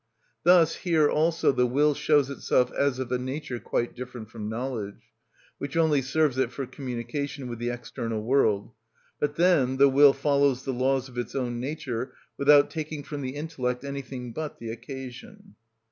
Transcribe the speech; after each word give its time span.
Thus 0.41 0.77
here 0.77 1.07
also 1.11 1.51
the 1.51 1.67
will 1.67 1.93
shows 1.93 2.31
itself 2.31 2.71
as 2.71 2.97
of 2.97 3.11
a 3.11 3.19
nature 3.19 3.59
quite 3.59 3.95
different 3.95 4.31
from 4.31 4.49
knowledge, 4.49 5.13
which 5.59 5.77
only 5.77 6.01
serves 6.01 6.39
it 6.39 6.51
for 6.51 6.65
communication 6.65 7.47
with 7.47 7.59
the 7.59 7.69
external 7.69 8.23
world, 8.23 8.71
but 9.19 9.35
then 9.35 9.77
the 9.77 9.89
will 9.89 10.13
follows 10.13 10.65
the 10.65 10.73
laws 10.73 11.07
of 11.07 11.19
its 11.19 11.35
own 11.35 11.59
nature 11.59 12.15
without 12.35 12.71
taking 12.71 13.03
from 13.03 13.21
the 13.21 13.35
intellect 13.35 13.83
anything 13.83 14.33
but 14.33 14.57
the 14.57 14.71
occasion. 14.71 15.53